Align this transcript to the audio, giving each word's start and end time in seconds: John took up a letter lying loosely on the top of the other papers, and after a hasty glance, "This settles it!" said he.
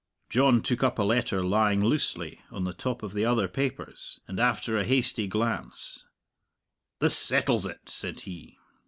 John 0.31 0.63
took 0.63 0.81
up 0.81 0.97
a 0.97 1.03
letter 1.03 1.43
lying 1.43 1.85
loosely 1.85 2.41
on 2.49 2.63
the 2.63 2.73
top 2.73 3.03
of 3.03 3.13
the 3.13 3.23
other 3.23 3.47
papers, 3.47 4.19
and 4.27 4.39
after 4.39 4.75
a 4.75 4.83
hasty 4.83 5.27
glance, 5.27 6.05
"This 6.97 7.15
settles 7.15 7.67
it!" 7.67 7.87
said 7.87 8.21
he. 8.21 8.57